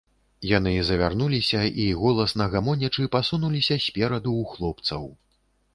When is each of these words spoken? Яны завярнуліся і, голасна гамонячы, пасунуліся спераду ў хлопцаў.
Яны 0.51 0.71
завярнуліся 0.89 1.61
і, 1.83 1.85
голасна 2.05 2.49
гамонячы, 2.57 3.03
пасунуліся 3.19 3.79
спераду 3.87 4.31
ў 4.41 4.43
хлопцаў. 4.57 5.03